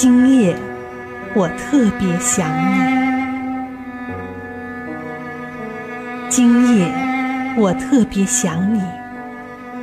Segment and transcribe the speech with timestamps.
[0.00, 0.54] 今夜
[1.34, 2.78] 我特别想你。
[6.28, 6.86] 今夜
[7.56, 8.80] 我特别想你，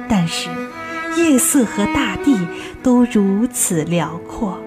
[0.08, 0.50] 但是
[1.18, 2.48] 夜色和大地
[2.82, 4.58] 都如此辽阔，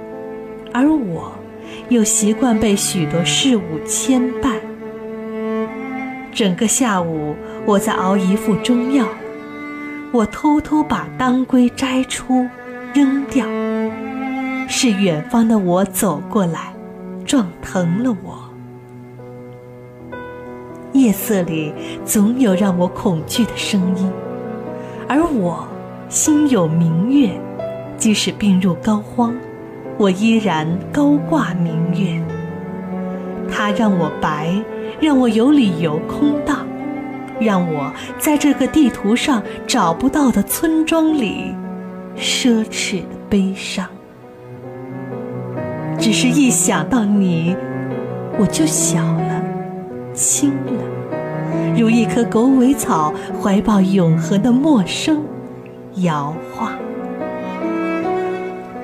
[0.74, 1.32] 而我
[1.88, 4.56] 又习惯被许多事物牵绊。
[6.30, 7.34] 整个下午
[7.64, 9.06] 我在熬一副中药，
[10.12, 12.46] 我偷偷把当归摘出
[12.92, 13.46] 扔掉。
[14.70, 16.74] 是远方的我走过来，
[17.24, 18.38] 撞疼了我。
[20.92, 21.72] 夜色里
[22.04, 24.12] 总有让我恐惧的声音，
[25.08, 25.66] 而我
[26.10, 27.30] 心有明月，
[27.96, 29.32] 即使病入膏肓，
[29.96, 32.22] 我依然高挂明月。
[33.50, 34.52] 它让我白，
[35.00, 36.66] 让我有理由空荡，
[37.40, 41.54] 让我在这个地图上找不到的村庄里，
[42.18, 43.88] 奢侈的悲伤。
[45.98, 47.56] 只是一想到你，
[48.38, 49.42] 我就小了，
[50.14, 55.22] 轻了，如一棵狗尾草，怀抱永恒的陌生，
[55.96, 56.72] 摇晃。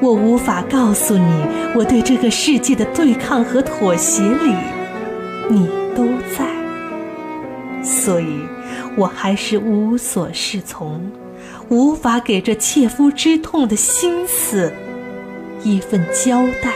[0.01, 4.55] 我无法告诉你，我对这个世界的对抗和妥协里，
[5.49, 6.05] 你都
[6.37, 6.45] 在。
[7.83, 8.41] 所以，
[8.97, 11.01] 我还是无所适从，
[11.69, 14.73] 无法给这切肤之痛的心思
[15.63, 16.73] 一份交代。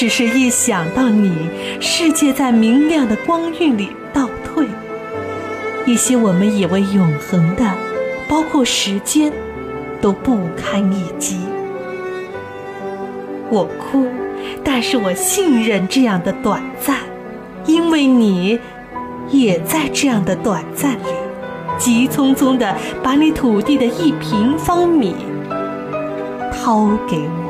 [0.00, 1.30] 只是一想到你，
[1.78, 4.64] 世界在明亮的光晕里倒退，
[5.84, 7.62] 一些我们以为永恒的，
[8.26, 9.30] 包括时间，
[10.00, 11.40] 都不堪一击。
[13.50, 14.06] 我哭，
[14.64, 16.96] 但是我信任这样的短暂，
[17.66, 18.58] 因为你
[19.28, 21.12] 也在这样的短暂里，
[21.76, 25.14] 急匆匆地把你土地的一平方米
[26.50, 27.49] 掏给我。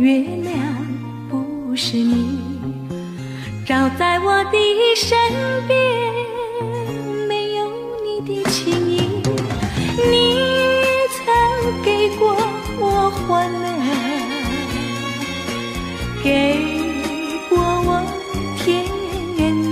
[0.00, 0.56] 月亮
[1.28, 2.38] 不是你，
[3.66, 4.56] 照在我的
[4.96, 5.14] 身
[5.68, 5.78] 边，
[7.28, 7.70] 没有
[8.02, 9.02] 你的情意。
[10.10, 10.38] 你
[11.12, 11.26] 曾
[11.82, 12.34] 给过
[12.78, 13.68] 我欢乐，
[16.24, 16.28] 给
[17.50, 18.02] 过我
[18.56, 18.72] 甜
[19.52, 19.68] 蜜。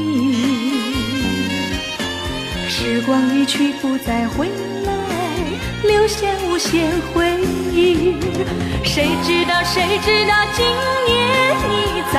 [2.69, 4.47] 时光一去不再回
[4.85, 4.93] 来，
[5.83, 7.39] 留下无限回
[7.73, 8.17] 忆。
[8.85, 11.13] 谁知道，谁知道今夜
[11.69, 12.15] 你在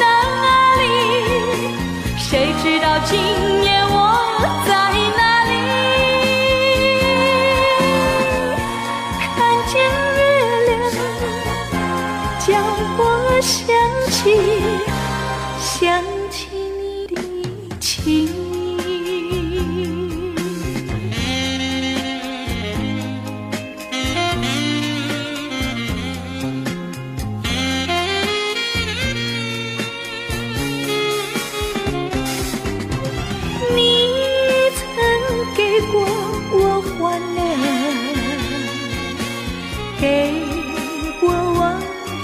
[0.00, 0.02] 哪
[0.76, 0.82] 里？
[2.18, 3.12] 谁知道今
[3.62, 3.94] 夜我
[4.66, 4.70] 在
[5.16, 5.52] 哪里？
[9.20, 9.26] 看
[9.68, 9.72] 见
[10.16, 10.20] 月
[10.66, 10.72] 亮，
[12.40, 12.48] 叫
[12.98, 13.00] 我
[13.40, 13.62] 想
[14.10, 14.22] 起，
[15.60, 15.72] 想
[16.30, 16.36] 起
[16.78, 17.16] 你的
[17.78, 18.33] 情。
[40.04, 40.34] 给
[41.18, 41.80] 过我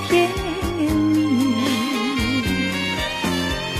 [0.06, 0.28] 甜
[1.14, 1.56] 蜜，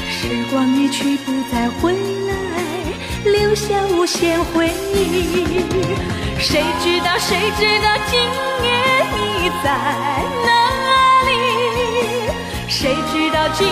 [0.09, 2.33] 时光一去不再回来，
[3.31, 4.97] 留下无限回忆。
[6.39, 8.19] 谁知道谁知道今
[8.65, 8.69] 夜
[9.13, 9.69] 你在
[10.47, 10.49] 哪
[11.29, 11.31] 里？
[12.69, 13.69] 谁知道今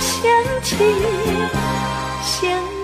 [0.00, 0.76] 想起。
[2.22, 2.77] 想。